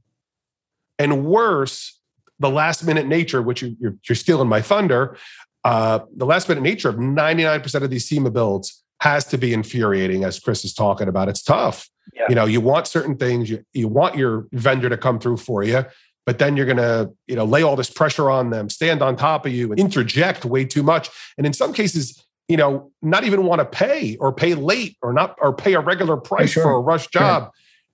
[0.99, 1.99] and worse,
[2.39, 5.17] the last minute nature, which you, you're, you're stealing my thunder,
[5.63, 10.23] uh, the last minute nature of 99% of these SEMA builds has to be infuriating,
[10.23, 11.27] as Chris is talking about.
[11.27, 11.89] It's tough.
[12.13, 12.25] Yeah.
[12.29, 15.63] You know, you want certain things, you, you want your vendor to come through for
[15.63, 15.85] you,
[16.25, 19.15] but then you're going to, you know, lay all this pressure on them, stand on
[19.15, 21.09] top of you and interject way too much.
[21.37, 25.13] And in some cases, you know, not even want to pay or pay late or
[25.13, 26.63] not, or pay a regular price for, sure.
[26.63, 27.43] for a rush job.
[27.43, 27.51] Sure.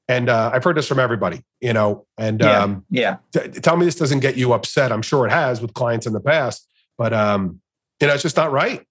[0.09, 2.05] And uh, I've heard this from everybody, you know.
[2.17, 3.17] And yeah, um, yeah.
[3.33, 4.91] T- tell me this doesn't get you upset.
[4.91, 7.61] I'm sure it has with clients in the past, but um,
[8.01, 8.85] you know, it's just not right.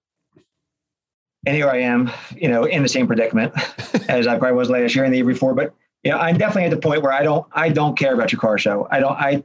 [1.45, 3.53] And here I am, you know, in the same predicament
[4.09, 5.53] as I probably was last year and the year before.
[5.53, 5.73] But
[6.03, 8.39] you know, I'm definitely at the point where I don't, I don't care about your
[8.39, 8.87] car show.
[8.91, 9.43] I don't, I,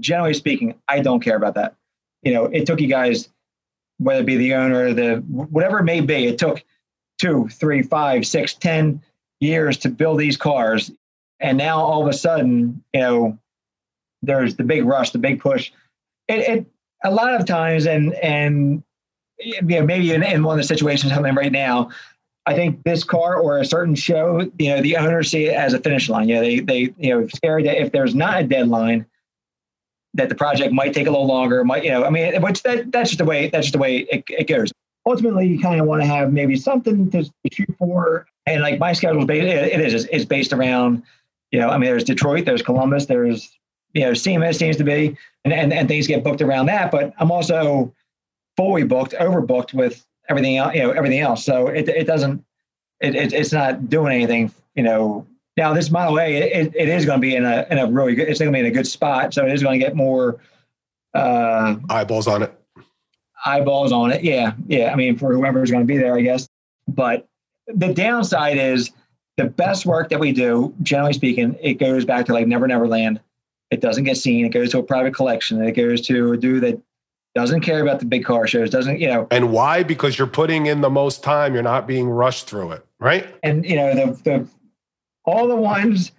[0.00, 1.76] generally speaking, I don't care about that.
[2.22, 3.28] You know, it took you guys,
[3.98, 6.62] whether it be the owner, the whatever it may be, it took
[7.18, 9.02] two, three, five, six, ten
[9.40, 10.90] years to build these cars.
[11.40, 13.38] And now all of a sudden, you know,
[14.22, 15.70] there's the big rush, the big push.
[16.26, 16.66] It, it
[17.04, 18.82] a lot of times, and and
[19.38, 21.90] you know, maybe in, in one of the situations I'm in right now,
[22.48, 25.74] I think this car or a certain show, you know, the owners see it as
[25.74, 26.28] a finish line.
[26.28, 29.06] You know, they they you know scared that if there's not a deadline,
[30.14, 31.62] that the project might take a little longer.
[31.64, 33.98] Might you know, I mean, which that that's just the way that's just the way
[34.10, 34.72] it, it goes.
[35.06, 38.92] Ultimately, you kind of want to have maybe something to shoot for and like my
[38.92, 41.02] schedule is based, it is is based around,
[41.50, 43.54] you know, I mean, there's Detroit, there's Columbus, there's
[43.94, 46.90] you know, SEMA seems to be, and, and and things get booked around that.
[46.90, 47.92] But I'm also
[48.56, 51.44] fully booked, overbooked with everything else, you know, everything else.
[51.44, 52.44] So it it doesn't,
[53.00, 55.26] it, it it's not doing anything, you know.
[55.56, 58.14] Now this Model A, it, it is going to be in a in a really
[58.14, 59.34] good, it's going to be in a good spot.
[59.34, 60.40] So it is going to get more
[61.14, 62.54] uh, eyeballs on it.
[63.44, 64.92] Eyeballs on it, yeah, yeah.
[64.92, 66.48] I mean, for whoever's going to be there, I guess.
[66.86, 67.26] But
[67.66, 68.90] the downside is
[69.36, 72.88] the best work that we do, generally speaking, it goes back to like Never Never
[72.88, 73.20] Land.
[73.70, 74.46] It doesn't get seen.
[74.46, 75.62] It goes to a private collection.
[75.62, 76.80] It goes to a dude that
[77.34, 78.70] doesn't care about the big car shows.
[78.70, 79.26] Doesn't you know?
[79.30, 79.82] And why?
[79.82, 81.54] Because you're putting in the most time.
[81.54, 83.26] You're not being rushed through it, right?
[83.42, 84.48] And you know the the
[85.24, 86.12] all the ones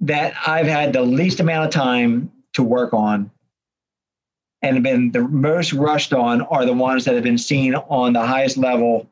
[0.00, 3.30] that I've had the least amount of time to work on
[4.62, 8.12] and have been the most rushed on are the ones that have been seen on
[8.12, 9.08] the highest level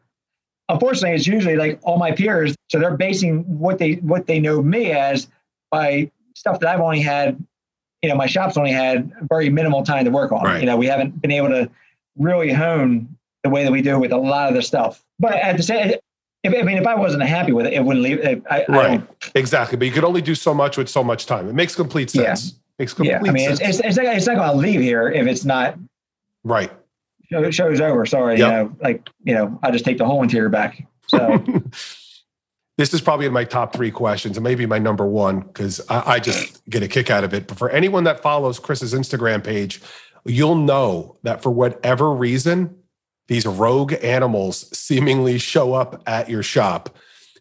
[0.73, 2.55] unfortunately, it's usually like all my peers.
[2.71, 5.29] So they're basing what they what they know me as
[5.71, 7.43] by stuff that I've only had.
[8.03, 10.43] You know, my shop's only had very minimal time to work on.
[10.43, 10.61] Right.
[10.61, 11.71] You know, we haven't been able to
[12.19, 15.05] really hone the way that we do with a lot of the stuff.
[15.21, 15.95] But at the same,
[16.43, 18.21] if, I mean, if I wasn't happy with it, it wouldn't leave.
[18.25, 18.89] I, I Right.
[18.99, 19.79] don't- Exactly.
[19.79, 21.49] But you could only do so much with so much time.
[21.49, 22.35] It makes complete Yeah.
[22.35, 22.59] sense.
[22.81, 23.19] Makes complete yeah.
[23.25, 23.79] I mean, it's, sense.
[23.79, 25.79] it's, it's not, it's not going to leave here if it's not
[26.43, 26.73] right.
[27.31, 28.05] show, show's over.
[28.07, 28.47] Sorry, Yep.
[28.47, 30.85] you know, like you know, I just take the whole interior back.
[31.07, 31.45] So
[32.79, 36.15] this is probably in my top three questions and maybe my number one because I,
[36.15, 37.47] I just get a kick out of it.
[37.47, 39.81] But for anyone that follows Chris's Instagram page,
[40.25, 42.77] you'll know that for whatever reason,
[43.29, 46.97] these rogue animals seemingly show up at your shop.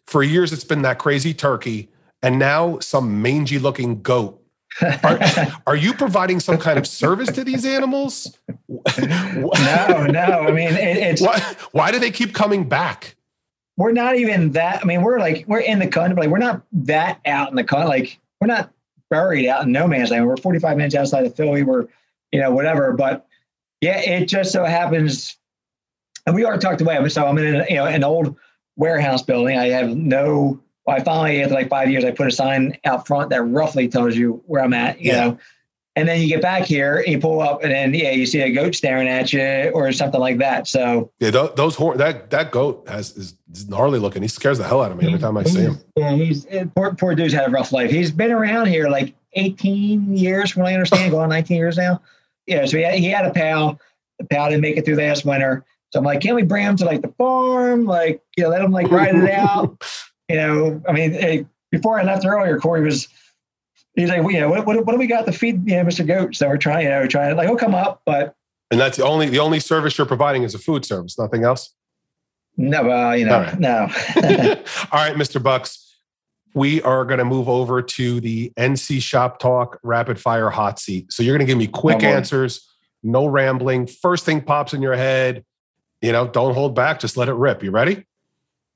[0.06, 1.90] For years, it's been that crazy turkey,
[2.22, 4.42] and now some mangy looking goat.
[4.80, 5.18] Are,
[5.66, 8.36] are you providing some kind of service to these animals?
[8.68, 10.20] no, no.
[10.20, 11.40] I mean, it, it's Why,
[11.72, 13.16] why do they keep coming back?
[13.82, 14.80] We're not even that.
[14.80, 17.56] I mean, we're like we're in the country, but like we're not that out in
[17.56, 17.88] the country.
[17.88, 18.70] Like we're not
[19.10, 20.24] buried out in no man's land.
[20.26, 21.64] We're 45 minutes outside of Philly.
[21.64, 21.86] We're
[22.30, 22.92] you know whatever.
[22.92, 23.26] But
[23.80, 25.36] yeah, it just so happens,
[26.26, 27.08] and we are tucked away.
[27.08, 28.36] So I'm in a, you know an old
[28.76, 29.58] warehouse building.
[29.58, 30.60] I have no.
[30.86, 33.88] Well, I finally after like five years, I put a sign out front that roughly
[33.88, 35.00] tells you where I'm at.
[35.00, 35.20] You Yeah.
[35.24, 35.38] know.
[35.94, 38.40] And then you get back here and you pull up, and then yeah, you see
[38.40, 40.66] a goat staring at you or something like that.
[40.66, 44.22] So Yeah, those, those horn that that goat has is, is gnarly looking.
[44.22, 45.78] He scares the hell out of me every time I see him.
[45.96, 46.94] Yeah, he's eh, poor.
[46.94, 47.90] Poor dude's had a rough life.
[47.90, 52.00] He's been around here like 18 years, from what I understand, going 19 years now.
[52.46, 53.78] Yeah, so he had, he had a pal.
[54.18, 55.64] The pal didn't make it through last winter.
[55.90, 57.84] So I'm like, can't we bring him to like the farm?
[57.84, 59.82] Like, you know, let him like ride it out.
[60.28, 63.08] You know, I mean, eh, before I left earlier, Corey was.
[63.94, 65.84] He's like, well, you know, what, what, what do we got to feed, you know,
[65.84, 66.06] Mr.
[66.06, 66.34] Goat?
[66.34, 68.34] So we're trying, you know, trying like he'll come up, but
[68.70, 71.74] And that's the only the only service you're providing is a food service, nothing else.
[72.56, 73.58] no, uh, you know, All right.
[73.60, 73.70] no.
[74.92, 75.42] All right, Mr.
[75.42, 75.88] Bucks.
[76.54, 81.10] We are going to move over to the NC Shop Talk Rapid Fire Hot Seat.
[81.10, 82.68] So you're going to give me quick Oh, answers,
[83.02, 83.86] no rambling.
[83.86, 85.46] First thing pops in your head,
[86.02, 87.62] you know, don't hold back, just let it rip.
[87.62, 88.04] You ready?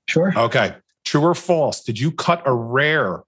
[0.08, 0.32] sure.
[0.36, 0.74] Okay.
[1.04, 1.82] True or false?
[1.82, 3.22] Did you cut a rare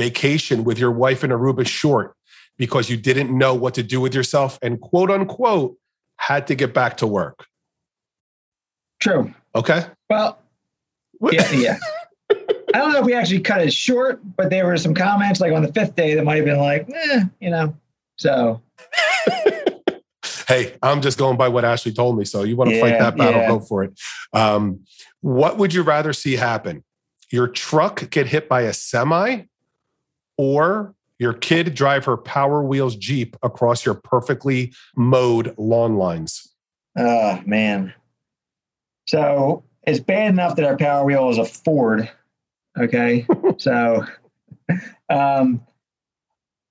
[0.00, 2.14] vacation with your wife in Aruba short
[2.56, 5.76] because you didn't know what to do with yourself and quote unquote
[6.16, 7.46] had to get back to work?
[8.98, 9.34] True.
[9.54, 9.84] Okay.
[10.08, 10.38] Well,
[11.18, 11.78] What- yeah, yeah.
[12.72, 15.52] I don't know if we actually cut it short, but there were some comments like
[15.52, 17.74] on the fifth day that might have been like, eh, you know.
[18.16, 18.62] So
[20.48, 22.24] hey, I'm just going by what Ashley told me.
[22.24, 23.48] So you want to fight that battle, yeah.
[23.48, 23.92] go for it.
[24.32, 24.80] Um,
[25.20, 26.84] what would you rather see happen?
[27.30, 29.42] Your truck get hit by a semi
[30.40, 36.48] or your kid drive her Power Wheels Jeep across your perfectly mowed lawn lines?
[36.96, 37.92] oh man.
[39.06, 42.10] So it's bad enough that our power wheel is a Ford.
[42.78, 43.26] Okay.
[43.58, 44.02] so
[45.10, 45.60] um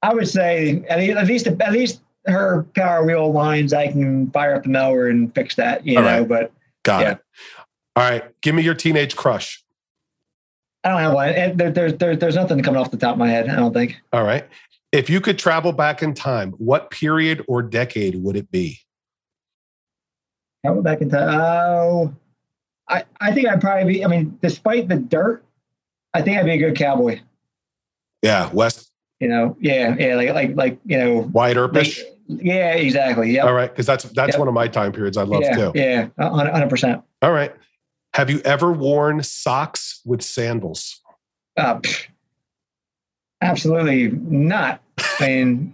[0.02, 4.64] I would say at least at least her power wheel lines I can fire up
[4.64, 6.28] the mower and fix that, you All know, right.
[6.28, 6.52] but
[6.84, 7.12] Got Yeah.
[7.12, 7.20] it.
[7.96, 8.24] All right.
[8.42, 9.64] Give me your teenage crush.
[10.84, 11.30] I don't have one.
[11.30, 13.74] And There, there, there, there's nothing coming off the top of my head, I don't
[13.74, 13.98] think.
[14.14, 14.46] All right.
[14.92, 18.80] If you could travel back in time, what period or decade would it be?
[20.64, 21.30] Went back in time.
[21.40, 22.14] Oh,
[22.88, 25.44] I, I think I'd probably be, I mean, despite the dirt,
[26.14, 27.22] I think I'd be a good cowboy.
[28.22, 32.00] Yeah, West You know, yeah, yeah, like, like, like, you know, Wyatt Earpish.
[32.00, 33.32] like- yeah, exactly.
[33.32, 33.46] Yeah.
[33.46, 34.40] All right, because that's that's Yep.
[34.40, 35.72] one of my time periods I love yeah, too.
[35.74, 37.02] yeah, hundred percent.
[37.24, 37.52] All right.
[38.14, 41.00] Have you ever worn socks with sandals?
[41.58, 41.80] Uh,
[43.42, 44.82] absolutely not.
[45.20, 45.74] I mean,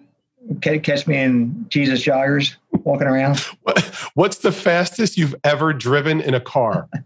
[0.62, 3.39] catch me in Jesus joggers walking around.
[3.63, 3.84] What-
[4.15, 6.88] What's the fastest you've ever driven in a car?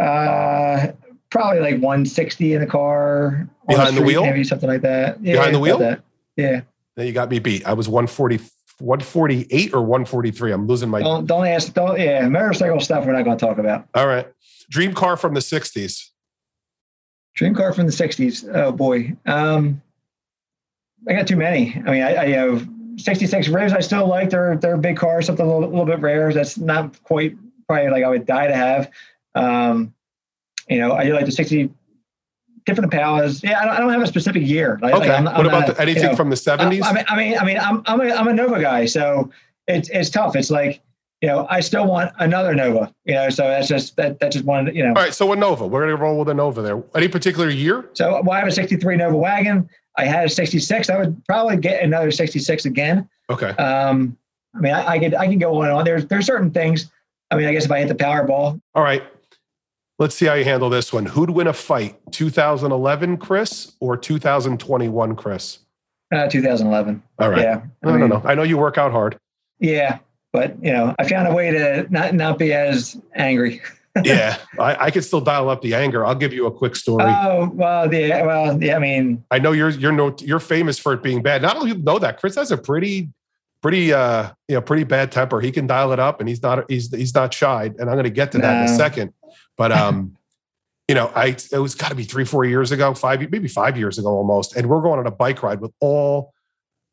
[0.00, 0.92] Uh,
[1.30, 3.46] probably like 160 in the car.
[3.68, 4.22] Behind the street, wheel?
[4.24, 5.22] Maybe something like that.
[5.22, 5.78] Yeah, Behind the wheel?
[5.78, 6.02] that.
[6.36, 6.62] Yeah.
[6.96, 7.64] Then you got me beat.
[7.66, 8.40] I was 140,
[8.80, 10.52] 148 or 143.
[10.52, 11.00] I'm losing my.
[11.00, 11.72] Don't don't ask.
[11.74, 12.26] Don't yeah.
[12.28, 13.86] Motorcycle stuff we're not going to talk about.
[13.94, 14.26] All right.
[14.70, 16.10] Dream car from the 60s.
[17.34, 18.50] Dream car from the '60s.
[18.54, 19.16] Oh boy.
[19.26, 19.80] Um,
[21.08, 21.74] I got too many.
[21.86, 23.72] I mean, I, I have '66 Rivs.
[23.72, 24.30] I still like.
[24.30, 25.22] They're they're big car.
[25.22, 26.32] Something a little, little bit rare.
[26.32, 28.90] That's not quite probably like I would die to have.
[29.34, 29.94] Um,
[30.68, 31.70] you know, I do like the '60
[32.64, 33.42] different powers.
[33.42, 34.78] Yeah, I don't, I don't have a specific year.
[34.82, 35.08] Like, Okay.
[35.08, 36.82] like, I'm- I'm what about not- the, anything you know, from the 70s?
[36.84, 39.30] I, mean, I mean, I mean, I'm I'm a I'm a Nova guy, so
[39.68, 40.36] it's it's tough.
[40.36, 40.80] It's like
[41.20, 42.92] you know, I still want another Nova.
[43.04, 44.74] You know, so that's just that that's just one.
[44.74, 45.14] You know, All right.
[45.14, 45.66] So a Nova.
[45.66, 46.82] We're going to roll with a Nova there.
[46.96, 47.88] Any particular year?
[47.92, 49.68] so well, I have a '63 Nova wagon.
[49.98, 50.90] I had a '66.
[50.90, 53.08] I would probably get another '66 again.
[53.30, 53.50] Okay.
[53.50, 54.16] Um,
[54.54, 55.84] I mean, I, I could I can go on and on.
[55.84, 56.90] There's there's certain things.
[57.30, 59.02] I mean, I guess if I hit the Powerball, All right.
[59.98, 61.06] Let's see how you handle this one.
[61.06, 65.58] Who'd win a fight, 2011 Chris or 2021 Chris?
[66.12, 67.02] uh, 2011.
[67.18, 67.40] All right.
[67.40, 68.22] Yeah, I don't know.
[68.24, 69.18] I know you work out hard.
[69.58, 69.98] Yeah,
[70.32, 73.62] but you know, I found a way to not not be as angry.
[74.04, 76.04] yeah, I, I could still dial up the anger.
[76.04, 77.04] I'll give you a quick story.
[77.06, 78.76] Oh well, yeah, well, yeah.
[78.76, 81.42] I mean, I know you're you're no you're famous for it being bad.
[81.42, 83.10] Not only you know that Chris has a pretty
[83.62, 85.40] pretty uh you know pretty bad temper.
[85.40, 87.66] He can dial it up, and he's not he's he's not shy.
[87.78, 88.58] And I'm going to get to that no.
[88.60, 89.12] in a second.
[89.56, 90.16] But um,
[90.88, 93.78] you know, I it was got to be three four years ago, five maybe five
[93.78, 96.32] years ago almost, and we're going on a bike ride with all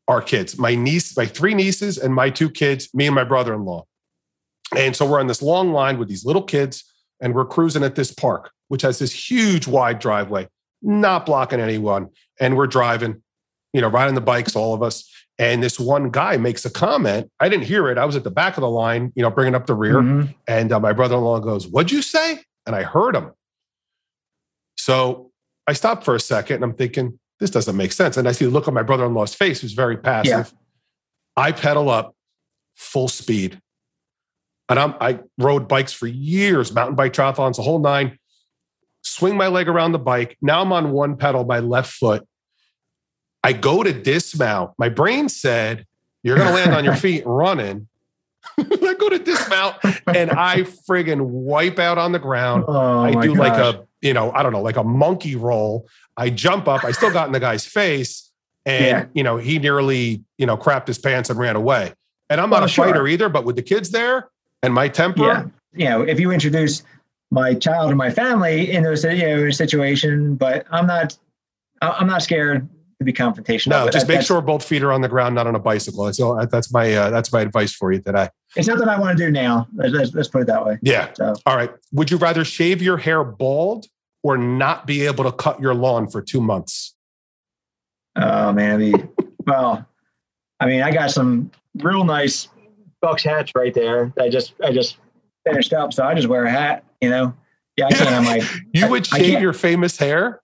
[0.08, 3.54] our kids, my niece, my three nieces, and my two kids, me and my brother
[3.54, 3.86] in law.
[4.76, 6.84] And so we're on this long line with these little kids,
[7.22, 10.48] and we're cruising at this park, which has this huge wide driveway,
[10.82, 12.10] not blocking anyone.
[12.40, 13.22] And we're driving,
[13.74, 15.08] you know, riding the bikes, all of us.
[15.38, 17.32] And this one guy makes a comment.
[17.40, 17.98] I didn't hear it.
[17.98, 19.96] I was at the back of the line, you know, bringing up the rear.
[19.96, 20.32] Mm-hmm.
[20.48, 22.40] And uh, my brother in law goes, What'd you say?
[22.70, 23.32] And I heard him.
[24.78, 25.32] So
[25.66, 28.16] I stopped for a second and I'm thinking, This doesn't make sense.
[28.16, 30.54] And I see the look on my brother in law's face, who's very passive.
[30.54, 31.44] Yeah.
[31.44, 32.16] I pedal up
[32.76, 33.60] full speed
[34.70, 38.20] and I'm, I rode bikes for years, mountain bike triathlons, the whole nine.
[39.02, 40.38] Swing my leg around the bike.
[40.42, 42.28] Now I'm on one pedal, my left foot.
[43.44, 44.74] I go to dismount.
[44.78, 45.88] My brain said,
[46.22, 47.89] You're going to land on your feet running.
[48.58, 52.66] I go to dismount and I friggin' wipe out on the ground.
[52.68, 53.38] Oh, I do gosh.
[53.38, 55.88] like a, you know, I don't know, like a monkey roll.
[56.18, 56.84] I jump up.
[56.84, 58.32] I still got in the guy's face.
[58.66, 59.06] And, yeah.
[59.14, 61.94] you know, he nearly, you know, crapped his pants and ran away.
[62.30, 63.08] And I'm not well, a fighter sure.
[63.08, 64.30] either, but with the kids there,
[64.62, 65.26] and my temper.
[65.26, 65.46] Yeah.
[65.74, 66.84] You know, if you introduce
[67.32, 71.18] my child and my family in those, you know, in a situation, but I'm not,
[71.82, 72.68] I'm not scared
[73.00, 73.70] to be confrontational.
[73.70, 76.12] No, just make sure both feet are on the ground, not on a bicycle.
[76.14, 78.28] So that's my, uh, that's my advice for you today.
[78.56, 79.68] It's something I want to do now.
[79.74, 80.80] Let's, let's put it that way.
[80.82, 81.14] Yeah.
[81.14, 81.34] So.
[81.46, 81.72] All right.
[81.94, 83.88] Would you rather shave your hair bald
[84.22, 86.96] or not be able to cut your lawn for two months?
[88.16, 88.74] Oh man.
[88.74, 89.10] I mean,
[89.48, 89.86] well,
[90.60, 92.50] I mean, I got some real nice
[93.02, 94.12] Bucks hats right there.
[94.20, 94.98] I just I just
[95.48, 96.84] finished up, so I just wear a hat.
[97.00, 97.34] You know,
[97.78, 98.42] yeah, I can't have my.
[98.74, 100.42] you would shave your famous hair.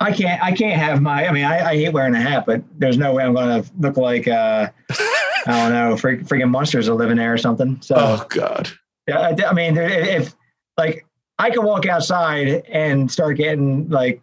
[0.00, 0.42] I can't.
[0.42, 1.26] I can't have my.
[1.26, 3.70] I mean, I, I hate wearing a hat, but there's no way I'm going to
[3.78, 7.80] look like uh, I don't know, freak, freaking monsters are living there or something.
[7.80, 8.70] So, oh god.
[9.08, 10.34] Yeah, I, I mean, if
[10.76, 11.06] like
[11.38, 14.22] I could walk outside and start getting like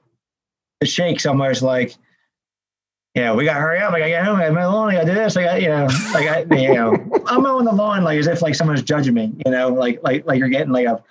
[0.80, 1.96] the shakes, almost like
[3.16, 3.94] yeah, we got to hurry up.
[3.94, 4.36] Like, I got home.
[4.42, 4.90] I got my lawn.
[4.90, 5.38] I got to do this.
[5.38, 8.42] I got, you know, like I, you know, I'm mowing the lawn like as if
[8.42, 9.34] like someone's judging me.
[9.46, 11.02] You know, like like like you're getting like a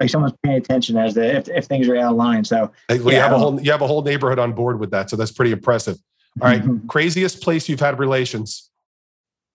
[0.00, 2.44] like someone's paying attention as to if, if things are out of line.
[2.44, 4.90] So well, yeah, you have a whole you have a whole neighborhood on board with
[4.90, 5.10] that.
[5.10, 5.98] So that's pretty impressive.
[6.40, 6.86] All right, mm-hmm.
[6.88, 8.70] craziest place you've had relations.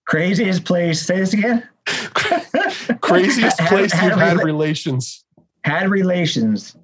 [0.06, 1.02] Craziest place.
[1.02, 1.68] Say this again.
[3.00, 5.24] craziest place had, you've had, had relations.
[5.64, 6.76] Had relations.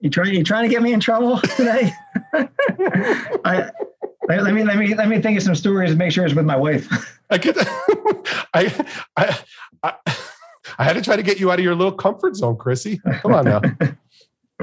[0.00, 0.34] You trying?
[0.34, 1.92] You trying to get me in trouble today?
[3.44, 3.70] I
[4.28, 6.34] let, let, me let me let me think of some stories and make sure it's
[6.34, 6.88] with my wife.
[7.30, 7.56] I get
[8.54, 9.38] I, I
[9.82, 9.94] I
[10.78, 13.00] I had to try to get you out of your little comfort zone, Chrissy.
[13.20, 13.60] Come on now.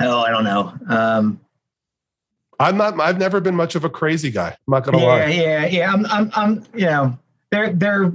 [0.00, 0.74] oh, I don't know.
[0.88, 1.40] Um,
[2.58, 2.98] I'm not.
[3.00, 4.48] I've never been much of a crazy guy.
[4.48, 5.26] I'm not gonna yeah, lie.
[5.26, 6.06] Yeah, yeah, I'm.
[6.06, 6.30] I'm.
[6.34, 6.64] I'm.
[6.74, 7.18] You know,
[7.50, 8.12] there there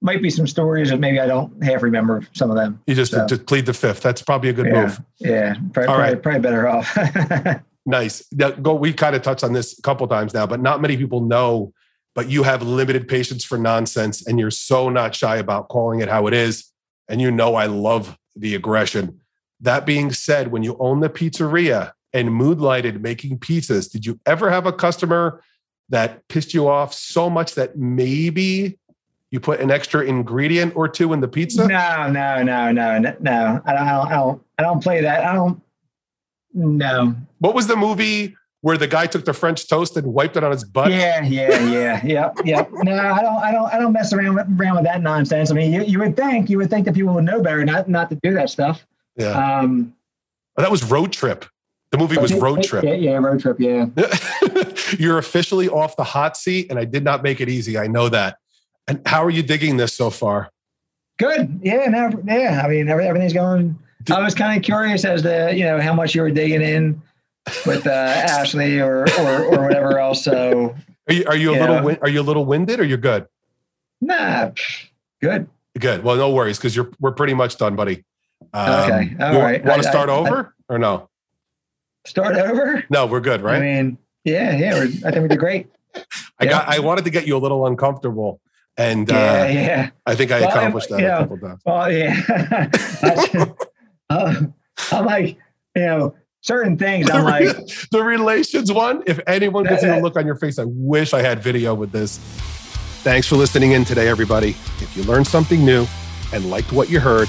[0.00, 2.80] might be some stories that maybe I don't half remember some of them.
[2.86, 3.26] You just so.
[3.26, 4.00] to plead the fifth.
[4.00, 5.00] That's probably a good yeah, move.
[5.18, 6.22] Yeah, probably, All right.
[6.22, 6.96] probably better off.
[7.86, 8.24] Nice.
[8.32, 8.74] Now, go.
[8.74, 11.72] We kind of touched on this a couple times now, but not many people know.
[12.14, 16.08] But you have limited patience for nonsense, and you're so not shy about calling it
[16.08, 16.70] how it is.
[17.08, 19.20] And you know I love the aggression.
[19.60, 24.50] That being said, when you own the pizzeria and moodlighted making pizzas, did you ever
[24.50, 25.42] have a customer
[25.88, 28.78] that pissed you off so much that maybe
[29.30, 31.66] you put an extra ingredient or two in the pizza?
[31.66, 33.62] No, no, no, no, no.
[33.66, 35.24] I don't, I don't, I don't play that.
[35.24, 35.60] I don't.
[36.52, 37.16] No.
[37.38, 40.50] What was the movie where the guy took the French toast and wiped it on
[40.50, 40.90] his butt?
[40.90, 42.64] Yeah, yeah, yeah, yeah, yeah.
[42.72, 45.50] No, I don't, I don't, I don't mess around with, around with that nonsense.
[45.50, 47.90] I mean, you, you would think, you would think that people would know better, not
[47.90, 48.86] not to do that stuff.
[49.16, 49.58] Yeah.
[49.58, 49.94] Um,
[50.56, 51.44] that was Road Trip.
[51.90, 52.84] The movie was Road Trip.
[52.84, 53.60] Yeah, yeah, Road Trip.
[53.60, 53.84] Yeah.
[54.98, 57.76] You're officially off the hot seat, and I did not make it easy.
[57.76, 58.38] I know that.
[58.88, 60.48] And how are you digging this so far?
[61.18, 61.60] Good.
[61.62, 61.84] Yeah.
[61.88, 62.62] Now, yeah.
[62.64, 63.78] I mean, everything's going
[64.10, 67.00] I was kind of curious as to you know how much you were digging in
[67.66, 70.24] with uh, Ashley or, or or whatever else.
[70.24, 70.74] So
[71.08, 72.98] are you are you, you a little win- are you a little winded or you're
[72.98, 73.26] good?
[74.00, 74.50] Nah,
[75.20, 75.48] good.
[75.78, 76.04] Good.
[76.04, 78.04] Well, no worries because you're we're pretty much done, buddy.
[78.52, 79.16] Um, okay.
[79.20, 79.64] All right.
[79.64, 81.08] Want to start I, over I, or no?
[82.06, 82.84] Start over?
[82.90, 83.56] No, we're good, right?
[83.56, 84.74] I mean, yeah, yeah.
[85.06, 85.68] I think we did great.
[85.94, 86.00] I
[86.42, 86.50] yeah.
[86.50, 86.68] got.
[86.68, 88.40] I wanted to get you a little uncomfortable
[88.76, 89.90] and yeah, uh, yeah.
[90.06, 91.62] I think I well, accomplished that a couple times.
[91.64, 92.70] Well, yeah.
[94.10, 94.34] uh,
[94.92, 95.38] I'm like,
[95.76, 96.14] you know,
[96.44, 97.10] certain things.
[97.10, 97.46] I'm like
[97.90, 99.02] the relations one.
[99.06, 102.18] If anyone gets a look on your face, I wish I had video with this.
[103.02, 104.50] Thanks for listening in today, everybody.
[104.80, 105.86] If you learned something new
[106.32, 107.28] and liked what you heard,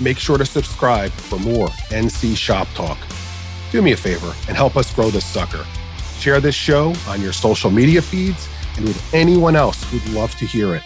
[0.00, 2.98] make sure to subscribe for more NC Shop Talk.
[3.72, 5.64] Do me a favor and help us grow this sucker.
[6.18, 10.46] Share this show on your social media feeds and with anyone else who'd love to
[10.46, 10.82] hear it.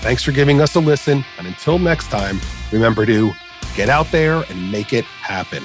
[0.00, 1.24] Thanks for giving us a listen.
[1.38, 2.40] And until next time,
[2.70, 3.32] remember to
[3.74, 5.62] get out there and make it happen.